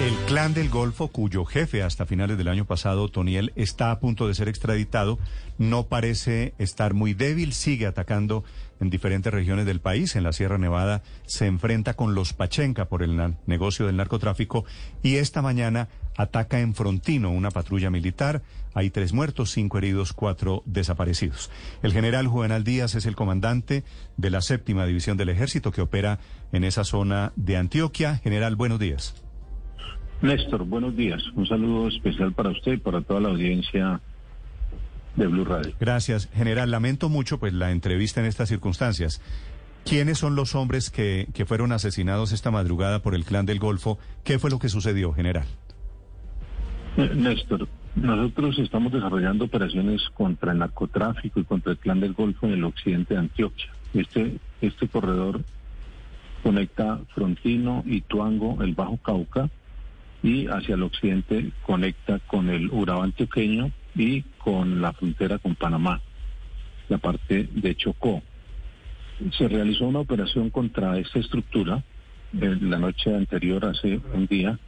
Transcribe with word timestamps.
El 0.00 0.16
clan 0.26 0.54
del 0.54 0.70
Golfo, 0.70 1.08
cuyo 1.08 1.44
jefe 1.44 1.82
hasta 1.82 2.06
finales 2.06 2.38
del 2.38 2.48
año 2.48 2.64
pasado, 2.64 3.10
Toniel, 3.10 3.52
está 3.54 3.90
a 3.90 4.00
punto 4.00 4.26
de 4.26 4.34
ser 4.34 4.48
extraditado, 4.48 5.18
no 5.58 5.88
parece 5.88 6.54
estar 6.56 6.94
muy 6.94 7.12
débil, 7.12 7.52
sigue 7.52 7.84
atacando 7.84 8.42
en 8.80 8.88
diferentes 8.88 9.30
regiones 9.30 9.66
del 9.66 9.80
país. 9.80 10.16
En 10.16 10.22
la 10.22 10.32
Sierra 10.32 10.56
Nevada 10.56 11.02
se 11.26 11.44
enfrenta 11.44 11.92
con 11.92 12.14
los 12.14 12.32
Pachenca 12.32 12.86
por 12.86 13.02
el 13.02 13.34
negocio 13.44 13.86
del 13.86 13.98
narcotráfico 13.98 14.64
y 15.02 15.16
esta 15.16 15.42
mañana 15.42 15.90
ataca 16.16 16.60
en 16.60 16.74
Frontino 16.74 17.30
una 17.30 17.50
patrulla 17.50 17.90
militar. 17.90 18.40
Hay 18.72 18.88
tres 18.88 19.12
muertos, 19.12 19.50
cinco 19.50 19.76
heridos, 19.76 20.14
cuatro 20.14 20.62
desaparecidos. 20.64 21.50
El 21.82 21.92
general 21.92 22.26
Juvenal 22.26 22.64
Díaz 22.64 22.94
es 22.94 23.04
el 23.04 23.16
comandante 23.16 23.84
de 24.16 24.30
la 24.30 24.40
séptima 24.40 24.86
división 24.86 25.18
del 25.18 25.28
ejército 25.28 25.72
que 25.72 25.82
opera 25.82 26.20
en 26.52 26.64
esa 26.64 26.84
zona 26.84 27.34
de 27.36 27.58
Antioquia. 27.58 28.16
General, 28.16 28.56
buenos 28.56 28.78
días. 28.78 29.14
Néstor, 30.22 30.64
buenos 30.64 30.94
días. 30.96 31.22
Un 31.34 31.46
saludo 31.46 31.88
especial 31.88 32.32
para 32.32 32.50
usted 32.50 32.72
y 32.72 32.76
para 32.76 33.00
toda 33.00 33.20
la 33.20 33.30
audiencia 33.30 34.00
de 35.16 35.26
Blue 35.26 35.44
Radio. 35.44 35.72
Gracias, 35.80 36.28
general. 36.34 36.70
Lamento 36.70 37.08
mucho 37.08 37.38
pues 37.38 37.54
la 37.54 37.70
entrevista 37.70 38.20
en 38.20 38.26
estas 38.26 38.48
circunstancias. 38.48 39.22
¿Quiénes 39.84 40.18
son 40.18 40.36
los 40.36 40.54
hombres 40.54 40.90
que, 40.90 41.26
que 41.32 41.46
fueron 41.46 41.72
asesinados 41.72 42.32
esta 42.32 42.50
madrugada 42.50 43.00
por 43.00 43.14
el 43.14 43.24
clan 43.24 43.46
del 43.46 43.58
Golfo? 43.58 43.98
¿Qué 44.22 44.38
fue 44.38 44.50
lo 44.50 44.58
que 44.58 44.68
sucedió, 44.68 45.14
general? 45.14 45.46
Eh, 46.98 47.10
Néstor, 47.14 47.66
nosotros 47.94 48.58
estamos 48.58 48.92
desarrollando 48.92 49.46
operaciones 49.46 50.02
contra 50.12 50.52
el 50.52 50.58
narcotráfico 50.58 51.40
y 51.40 51.44
contra 51.44 51.72
el 51.72 51.78
clan 51.78 52.00
del 52.00 52.12
Golfo 52.12 52.46
en 52.46 52.52
el 52.52 52.64
occidente 52.64 53.14
de 53.14 53.20
Antioquia. 53.20 53.72
Este, 53.94 54.36
este 54.60 54.86
corredor 54.86 55.40
conecta 56.42 57.00
Frontino, 57.14 57.82
Ituango, 57.86 58.62
el 58.62 58.74
Bajo 58.74 58.98
Cauca 58.98 59.48
y 60.22 60.46
hacia 60.46 60.74
el 60.74 60.82
occidente 60.82 61.50
conecta 61.62 62.18
con 62.20 62.50
el 62.50 62.70
Urabá 62.70 63.04
antioqueño 63.04 63.70
y 63.94 64.22
con 64.38 64.80
la 64.80 64.92
frontera 64.92 65.38
con 65.38 65.54
Panamá, 65.54 66.00
la 66.88 66.98
parte 66.98 67.48
de 67.52 67.74
Chocó. 67.74 68.22
Se 69.36 69.48
realizó 69.48 69.86
una 69.86 70.00
operación 70.00 70.50
contra 70.50 70.98
esta 70.98 71.18
estructura 71.18 71.82
eh, 72.40 72.58
la 72.60 72.78
noche 72.78 73.14
anterior, 73.14 73.64
hace 73.64 74.00
un 74.14 74.26
día, 74.26 74.58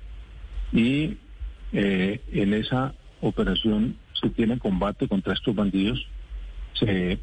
y 0.73 1.17
eh, 1.73 2.21
en 2.33 2.55
esa 2.55 2.95
operación 3.21 3.97
se 4.21 4.31
tiene 4.31 4.59
combate 4.59 5.07
contra 5.07 5.35
estos 5.35 5.55
bandidos, 5.55 6.05
se 6.75 7.19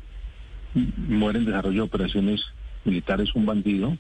muere 0.74 1.40
en 1.40 1.46
desarrollo 1.46 1.82
de 1.82 1.88
operaciones 1.88 2.42
militares 2.86 3.36
un 3.36 3.46
bandido, 3.46 3.98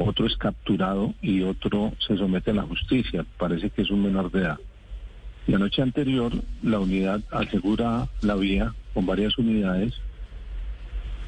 otro 0.00 0.26
es 0.26 0.36
capturado 0.36 1.14
y 1.20 1.42
otro 1.42 1.92
se 2.06 2.16
somete 2.16 2.50
a 2.50 2.54
la 2.54 2.62
justicia, 2.62 3.24
parece 3.38 3.70
que 3.70 3.82
es 3.82 3.90
un 3.90 4.02
menor 4.02 4.30
de 4.30 4.40
edad. 4.40 4.58
La 5.46 5.58
noche 5.58 5.82
anterior 5.82 6.32
la 6.62 6.80
unidad 6.80 7.22
asegura 7.30 8.08
la 8.22 8.34
vía 8.34 8.74
con 8.94 9.06
varias 9.06 9.36
unidades 9.38 9.94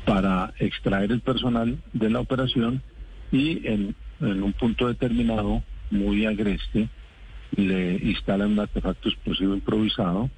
para 0.06 0.52
extraer 0.58 1.12
el 1.12 1.20
personal 1.20 1.78
de 1.92 2.10
la 2.10 2.20
operación 2.20 2.82
y 3.30 3.66
en, 3.66 3.94
un 4.20 4.52
punto 4.52 4.88
determinado, 4.88 5.62
muy 5.90 6.26
agreste, 6.26 6.88
le 7.56 7.94
instalan 7.96 8.52
un 8.52 8.60
artefacto 8.60 9.08
explosivo 9.08 9.54
improvisado, 9.54 10.30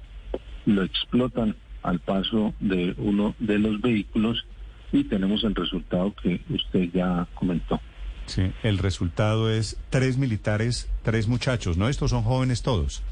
lo 0.65 0.83
explotan 0.83 1.55
al 1.83 1.99
paso 1.99 2.53
de 2.59 2.95
uno 2.97 3.35
de 3.39 3.59
los 3.59 3.79
vehículos 3.79 4.45
y 4.91 5.03
tenemos 5.03 5.43
el 5.43 5.55
resultado 5.55 6.13
que 6.15 6.41
usted 6.49 6.89
ya 6.93 7.27
comentó. 7.35 7.79
Sí, 8.27 8.51
el 8.63 8.77
resultado 8.79 9.49
es 9.51 9.77
tres 9.89 10.17
militares, 10.17 10.89
tres 11.03 11.27
muchachos, 11.27 11.77
¿no? 11.77 11.89
Estos 11.89 12.09
son 12.11 12.23
jóvenes 12.23 12.61
todos. 12.63 13.03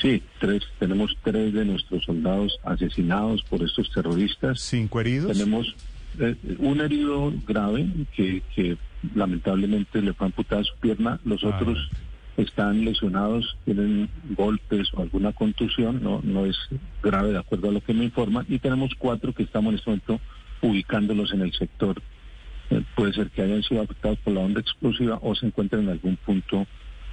Sí, 0.00 0.22
tres, 0.38 0.62
tenemos 0.78 1.14
tres 1.22 1.52
de 1.52 1.64
nuestros 1.64 2.04
soldados 2.04 2.58
asesinados 2.64 3.42
por 3.42 3.62
estos 3.62 3.90
terroristas. 3.92 4.60
Cinco 4.60 5.00
heridos. 5.00 5.32
Tenemos 5.36 5.74
eh, 6.18 6.36
un 6.58 6.80
herido 6.80 7.32
grave 7.46 7.86
que, 8.14 8.42
que 8.54 8.76
lamentablemente 9.14 10.00
le 10.02 10.12
fue 10.14 10.26
amputada 10.26 10.64
su 10.64 10.74
pierna. 10.76 11.20
Los 11.24 11.44
Ah. 11.44 11.48
otros 11.54 11.78
están 12.36 12.84
lesionados, 12.84 13.56
tienen 13.66 14.08
golpes 14.30 14.88
o 14.94 15.02
alguna 15.02 15.32
contusión. 15.32 16.02
No, 16.02 16.20
no 16.24 16.46
es 16.46 16.56
grave 17.02 17.32
de 17.32 17.38
acuerdo 17.38 17.68
a 17.68 17.72
lo 17.72 17.80
que 17.82 17.92
me 17.92 18.04
informan. 18.04 18.46
Y 18.48 18.58
tenemos 18.58 18.92
cuatro 18.98 19.34
que 19.34 19.42
estamos 19.42 19.72
en 19.72 19.78
este 19.78 19.90
momento 19.90 20.20
ubicándolos 20.62 21.32
en 21.32 21.42
el 21.42 21.52
sector. 21.52 22.00
Puede 22.94 23.12
ser 23.12 23.30
que 23.30 23.42
hayan 23.42 23.62
sido 23.62 23.82
afectados 23.82 24.18
por 24.20 24.32
la 24.32 24.40
onda 24.40 24.60
explosiva 24.60 25.18
o 25.22 25.34
se 25.34 25.46
encuentren 25.46 25.82
en 25.82 25.90
algún 25.90 26.16
punto 26.16 26.66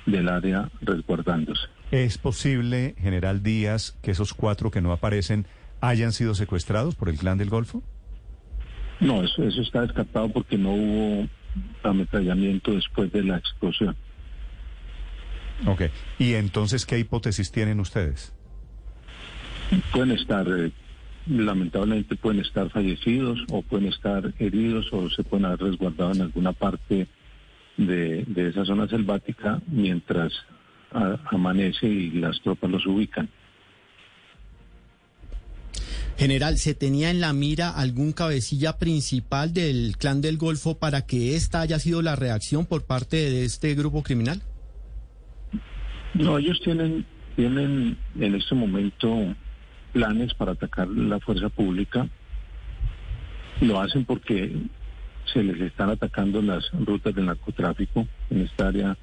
del 0.06 0.30
área 0.30 0.70
resguardándose. 0.82 1.64
¿Es 1.92 2.18
posible, 2.18 2.96
general 3.00 3.44
Díaz, 3.44 3.98
que 4.02 4.12
esos 4.12 4.34
cuatro 4.34 4.72
que 4.72 4.82
no 4.82 4.92
aparecen 4.92 5.48
hayan 5.82 6.12
sido 6.12 6.36
secuestrados 6.36 6.96
por 6.96 7.10
el 7.10 7.18
clan 7.18 7.38
del 7.38 7.50
Golfo? 7.50 7.82
No, 9.00 9.24
eso, 9.24 9.44
eso 9.44 9.62
está 9.62 9.82
descartado 9.82 10.30
porque 10.30 10.58
no 10.58 10.72
hubo 10.72 11.28
ametrallamiento 11.84 12.72
después 12.72 13.12
de 13.12 13.24
la 13.24 13.38
explosión. 13.38 13.96
Ok. 15.66 15.84
¿Y 16.20 16.34
entonces 16.34 16.86
qué 16.86 17.00
hipótesis 17.00 17.52
tienen 17.52 17.80
ustedes? 17.80 18.34
Pueden 19.92 20.12
estar, 20.12 20.48
eh, 20.48 20.72
lamentablemente 21.30 22.16
pueden 22.16 22.42
estar 22.42 22.70
fallecidos 22.70 23.40
o 23.52 23.62
pueden 23.62 23.88
estar 23.88 24.34
heridos 24.40 24.92
o 24.92 25.10
se 25.10 25.24
pueden 25.24 25.46
haber 25.46 25.60
resguardado 25.62 26.12
en 26.14 26.22
alguna 26.22 26.54
parte 26.54 27.08
de, 27.78 28.24
de 28.26 28.50
esa 28.50 28.66
zona 28.66 28.88
selvática 28.88 29.62
mientras 29.68 30.34
a- 30.92 31.18
amanece 31.32 31.88
y 31.88 32.12
las 32.12 32.40
tropas 32.42 32.72
los 32.72 32.86
ubican. 32.86 33.30
General, 36.18 36.58
¿se 36.58 36.74
tenía 36.74 37.12
en 37.12 37.22
la 37.22 37.32
mira 37.32 37.70
algún 37.70 38.12
cabecilla 38.12 38.80
principal 38.80 39.54
del 39.54 39.98
clan 40.00 40.20
del 40.22 40.38
Golfo 40.38 40.80
para 40.80 41.06
que 41.06 41.36
esta 41.36 41.62
haya 41.62 41.78
sido 41.78 42.02
la 42.02 42.16
reacción 42.16 42.66
por 42.66 42.86
parte 42.86 43.18
de 43.18 43.46
este 43.46 43.76
grupo 43.76 44.02
criminal? 44.02 44.42
No, 46.16 46.40
ellos 46.40 46.60
tienen, 46.64 47.06
tienen 47.36 47.98
en 48.20 48.34
este 48.34 48.56
momento 48.56 49.36
planes 49.98 50.32
para 50.36 50.52
atacar 50.52 50.88
la 50.90 51.20
fuerza 51.20 51.50
pública. 51.50 52.08
Lo 53.62 53.82
hacen 53.82 54.06
porque 54.06 54.56
se 55.34 55.44
les 55.44 55.60
están 55.60 55.90
atacando 55.90 56.40
las 56.40 56.70
rutas 56.72 57.16
del 57.16 57.26
narcotráfico 57.26 58.08
en 58.30 58.42
esta 58.42 58.68
área 58.68 58.96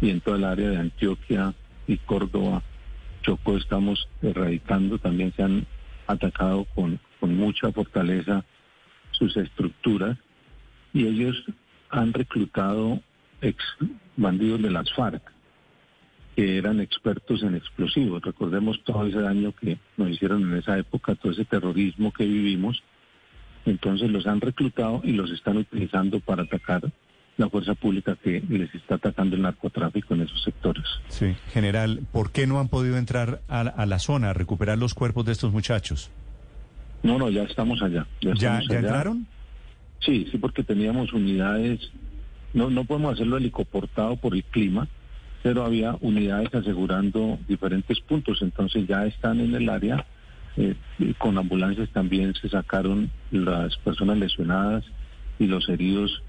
y 0.00 0.08
en 0.08 0.22
toda 0.22 0.38
el 0.38 0.44
área 0.44 0.70
de 0.70 0.78
Antioquia 0.78 1.52
y 1.86 1.98
Córdoba. 1.98 2.62
Chocó 3.20 3.58
estamos 3.58 4.08
erradicando, 4.22 4.98
también 4.98 5.30
se 5.36 5.42
han 5.42 5.66
atacado 6.06 6.64
con, 6.74 6.98
con 7.20 7.36
mucha 7.36 7.70
fortaleza 7.70 8.42
sus 9.10 9.36
estructuras 9.36 10.16
y 10.94 11.06
ellos 11.06 11.36
han 11.90 12.14
reclutado 12.14 12.98
ex 13.42 13.62
bandidos 14.16 14.62
de 14.62 14.70
las 14.70 14.90
FARC 14.94 15.22
que 16.36 16.56
eran 16.58 16.80
expertos 16.80 17.42
en 17.42 17.54
explosivos. 17.54 18.22
Recordemos 18.22 18.80
todo 18.84 19.06
ese 19.06 19.20
daño 19.20 19.52
que 19.52 19.78
nos 19.96 20.10
hicieron 20.10 20.42
en 20.42 20.58
esa 20.58 20.78
época, 20.78 21.14
todo 21.14 21.32
ese 21.32 21.44
terrorismo 21.44 22.12
que 22.12 22.24
vivimos. 22.24 22.82
Entonces 23.66 24.10
los 24.10 24.26
han 24.26 24.40
reclutado 24.40 25.00
y 25.04 25.12
los 25.12 25.30
están 25.30 25.58
utilizando 25.58 26.20
para 26.20 26.44
atacar 26.44 26.82
la 27.36 27.48
fuerza 27.48 27.74
pública 27.74 28.16
que 28.22 28.42
les 28.48 28.74
está 28.74 28.96
atacando 28.96 29.36
el 29.36 29.42
narcotráfico 29.42 30.14
en 30.14 30.22
esos 30.22 30.42
sectores. 30.42 30.84
Sí. 31.08 31.34
General, 31.52 32.00
¿por 32.12 32.32
qué 32.32 32.46
no 32.46 32.58
han 32.60 32.68
podido 32.68 32.96
entrar 32.98 33.40
a, 33.48 33.64
la- 33.64 33.70
a 33.70 33.86
la 33.86 33.98
zona 33.98 34.30
a 34.30 34.32
recuperar 34.34 34.78
los 34.78 34.94
cuerpos 34.94 35.24
de 35.26 35.32
estos 35.32 35.52
muchachos? 35.52 36.10
No, 37.02 37.18
no, 37.18 37.30
ya 37.30 37.44
estamos 37.44 37.80
allá. 37.82 38.06
¿Ya, 38.20 38.32
estamos 38.32 38.68
ya 38.68 38.78
allá. 38.78 38.78
entraron? 38.80 39.26
Sí, 40.00 40.26
sí, 40.30 40.38
porque 40.38 40.62
teníamos 40.64 41.12
unidades, 41.12 41.80
no, 42.52 42.68
no 42.70 42.84
podemos 42.84 43.14
hacerlo 43.14 43.36
helicoportado 43.38 44.16
por 44.16 44.34
el 44.34 44.44
clima, 44.44 44.88
pero 45.42 45.64
había 45.64 45.96
unidades 46.00 46.54
asegurando 46.54 47.38
diferentes 47.48 48.00
puntos, 48.00 48.42
entonces 48.42 48.86
ya 48.86 49.06
están 49.06 49.40
en 49.40 49.54
el 49.54 49.68
área. 49.68 50.06
eh, 50.56 50.74
con 51.16 51.38
ambulancias 51.38 51.88
también 51.90 52.34
se 52.34 52.48
sacaron 52.48 53.10
las 53.30 53.76
personas 53.78 54.18
lesionadas 54.18 54.84
y 55.38 55.46
los 55.46 55.68
heridos 55.68 56.22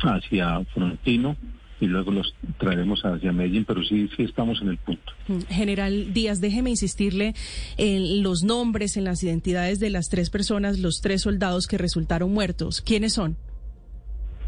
hacia 0.00 0.64
Frontino 0.74 1.36
y 1.80 1.86
luego 1.86 2.10
los 2.10 2.34
traeremos 2.58 3.00
hacia 3.04 3.32
Medellín, 3.32 3.64
pero 3.64 3.82
sí, 3.82 4.08
sí 4.14 4.24
estamos 4.24 4.60
en 4.60 4.68
el 4.68 4.76
punto. 4.76 5.12
Mm, 5.28 5.38
General 5.48 6.12
Díaz, 6.12 6.40
déjeme 6.40 6.70
insistirle 6.70 7.34
en 7.78 8.22
los 8.22 8.42
nombres, 8.42 8.96
en 8.96 9.04
las 9.04 9.22
identidades 9.22 9.80
de 9.80 9.90
las 9.90 10.08
tres 10.08 10.28
personas, 10.28 10.78
los 10.78 11.00
tres 11.00 11.22
soldados 11.22 11.66
que 11.66 11.78
resultaron 11.78 12.32
muertos. 12.32 12.82
¿Quiénes 12.82 13.14
son? 13.14 13.36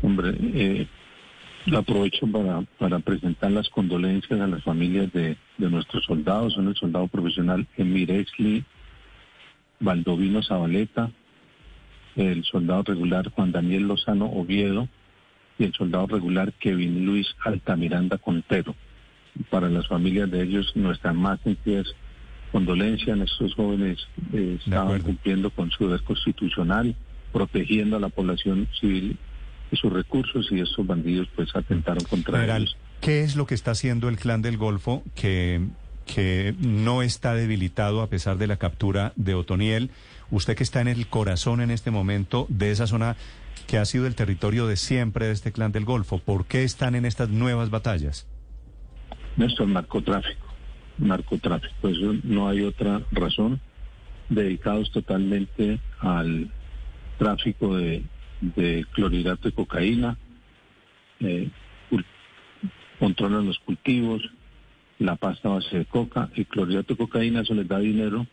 Hombre, 0.02 0.36
eh, 0.38 0.86
aprovecho 1.76 2.26
para, 2.26 2.62
para 2.79 2.99
presentar 2.99 3.50
las 3.53 3.69
condolencias 3.69 4.41
a 4.41 4.47
las 4.47 4.62
familias 4.64 5.12
de, 5.12 5.37
de 5.59 5.70
nuestros 5.70 6.05
soldados. 6.05 6.55
Son 6.55 6.69
el 6.69 6.75
soldado 6.75 7.06
profesional 7.09 7.67
Emir 7.76 8.11
Exli, 8.11 8.64
Valdovino 9.81 10.43
Zabaleta, 10.43 11.11
el 12.17 12.44
soldado 12.44 12.82
regular 12.82 13.31
Juan 13.31 13.53
Daniel 13.53 13.88
Lozano 13.88 14.26
Oviedo 14.26 14.88
y 15.59 15.64
el 15.64 15.73
soldado 15.73 16.06
regular 16.06 16.53
Kevin 16.55 17.06
Luis 17.06 17.29
Altamiranda 17.44 18.19
Contero. 18.19 18.75
Para 19.49 19.70
las 19.70 19.88
familias 19.88 20.31
de 20.31 20.43
ellos, 20.43 20.73
nuestras 20.75 21.14
más 21.14 21.41
sentidas 21.41 21.87
condolencias. 22.50 23.19
Estos 23.19 23.55
jóvenes 23.55 24.06
eh, 24.32 24.59
estaban 24.62 25.00
cumpliendo 25.00 25.50
con 25.50 25.70
su 25.70 25.85
deber 25.85 26.03
constitucional, 26.03 26.94
protegiendo 27.32 27.97
a 27.97 28.00
la 28.00 28.11
población 28.11 28.69
civil 28.79 29.17
y 29.72 29.76
sus 29.76 29.92
recursos, 29.92 30.46
y 30.52 30.60
estos 30.60 30.86
bandidos 30.86 31.28
pues 31.34 31.48
atentaron 31.56 32.04
contra 32.04 32.38
General, 32.38 32.62
ellos. 32.62 32.76
¿qué 33.00 33.22
es 33.22 33.34
lo 33.36 33.46
que 33.46 33.54
está 33.54 33.72
haciendo 33.72 34.08
el 34.08 34.19
clan 34.19 34.42
del 34.42 34.58
Golfo 34.58 35.02
que, 35.14 35.66
que 36.04 36.54
no 36.60 37.02
está 37.02 37.34
debilitado 37.34 38.02
a 38.02 38.08
pesar 38.08 38.36
de 38.36 38.46
la 38.46 38.58
captura 38.58 39.14
de 39.16 39.34
Otoniel? 39.34 39.90
Usted 40.30 40.56
que 40.56 40.62
está 40.62 40.82
en 40.82 40.88
el 40.88 41.06
corazón 41.06 41.62
en 41.62 41.70
este 41.70 41.90
momento 41.90 42.46
de 42.50 42.70
esa 42.70 42.86
zona 42.86 43.16
que 43.66 43.78
ha 43.78 43.84
sido 43.86 44.06
el 44.06 44.14
territorio 44.14 44.66
de 44.66 44.76
siempre 44.76 45.26
de 45.26 45.32
este 45.32 45.52
clan 45.52 45.72
del 45.72 45.86
Golfo, 45.86 46.18
¿por 46.18 46.44
qué 46.44 46.64
están 46.64 46.94
en 46.94 47.06
estas 47.06 47.30
nuevas 47.30 47.70
batallas? 47.70 48.26
Néstor, 49.36 49.68
narcotráfico, 49.68 50.46
narcotráfico, 50.98 51.88
eso 51.88 52.14
no 52.25 52.48
hay 52.48 52.62
otra 52.62 53.00
razón, 53.10 53.60
dedicados 54.28 54.90
totalmente 54.90 55.80
al 56.00 56.50
tráfico 57.18 57.76
de, 57.76 58.04
de 58.42 58.84
clorhidrato 58.92 59.48
de 59.48 59.54
cocaína, 59.54 60.18
eh, 61.20 61.48
controlan 62.98 63.46
los 63.46 63.58
cultivos, 63.60 64.22
la 64.98 65.16
pasta 65.16 65.48
base 65.48 65.78
de 65.78 65.84
coca, 65.86 66.28
el 66.34 66.46
clorhidrato 66.46 66.94
de 66.94 66.98
cocaína, 66.98 67.40
eso 67.40 67.54
les 67.54 67.66
da 67.66 67.78
dinero, 67.78 68.26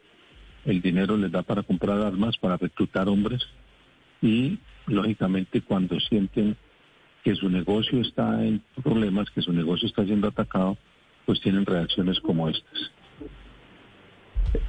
el 0.65 0.81
dinero 0.81 1.15
les 1.15 1.31
da 1.31 1.44
para 1.44 1.63
comprar 1.63 2.01
armas, 2.01 2.38
para 2.38 2.57
reclutar 2.57 3.07
hombres 3.07 3.41
y 4.21 4.59
lógicamente 4.88 5.61
cuando 5.61 6.00
sienten 6.00 6.57
que 7.23 7.35
su 7.35 7.50
negocio 7.50 8.01
está 8.01 8.44
en 8.44 8.61
problemas, 8.83 9.29
que 9.29 9.41
su 9.41 9.53
negocio 9.53 9.88
está 9.88 10.03
siendo 10.06 10.27
atacado, 10.27 10.77
pues 11.25 11.39
tienen 11.41 11.65
reacciones 11.65 12.19
como 12.19 12.50
estas. 12.50 12.91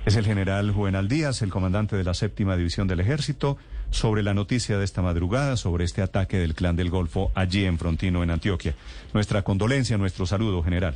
Es 0.05 0.17
el 0.17 0.25
general 0.25 0.71
Juvenal 0.71 1.09
Díaz, 1.09 1.43
el 1.43 1.51
comandante 1.51 1.97
de 1.97 2.05
la 2.05 2.15
séptima 2.15 2.57
división 2.57 2.87
del 2.87 3.01
ejército, 3.01 3.57
sobre 3.91 4.23
la 4.23 4.35
noticia 4.35 4.79
de 4.79 4.85
esta 4.85 5.03
madrugada, 5.03 5.57
sobre 5.57 5.85
este 5.85 6.03
ataque 6.03 6.39
del 6.39 6.55
clan 6.55 6.77
del 6.77 6.91
Golfo 6.91 7.31
allí 7.35 7.65
en 7.65 7.79
Frontino, 7.79 8.23
en 8.23 8.31
Antioquia. 8.31 8.75
Nuestra 9.13 9.43
condolencia, 9.43 9.99
nuestro 9.99 10.27
saludo, 10.27 10.63
general. 10.63 10.95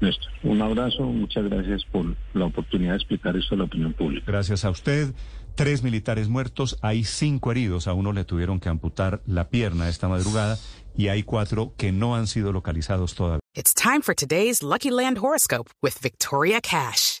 Néstor, 0.00 0.30
un 0.42 0.60
abrazo, 0.60 1.04
muchas 1.04 1.44
gracias 1.44 1.82
por 1.90 2.14
la 2.34 2.44
oportunidad 2.44 2.92
de 2.92 2.96
explicar 2.96 3.36
esto 3.36 3.54
a 3.54 3.58
la 3.58 3.64
opinión 3.64 3.92
pública. 3.94 4.24
Gracias 4.26 4.64
a 4.64 4.70
usted. 4.70 5.14
Tres 5.54 5.82
militares 5.82 6.28
muertos, 6.28 6.78
hay 6.82 7.04
cinco 7.04 7.50
heridos, 7.50 7.88
a 7.88 7.94
uno 7.94 8.12
le 8.12 8.24
tuvieron 8.24 8.60
que 8.60 8.68
amputar 8.68 9.22
la 9.26 9.48
pierna 9.48 9.88
esta 9.88 10.06
madrugada 10.06 10.58
y 10.98 11.08
hay 11.08 11.22
cuatro 11.22 11.72
que 11.78 11.92
no 11.92 12.14
han 12.14 12.26
sido 12.26 12.52
localizados 12.52 13.14
todavía. 13.14 13.40
It's 13.54 13.72
time 13.72 14.02
for 14.02 14.14
today's 14.14 14.62
Lucky 14.62 14.90
Land 14.90 15.16
horoscope 15.16 15.70
with 15.82 15.94
Victoria 16.02 16.60
Cash. 16.60 17.20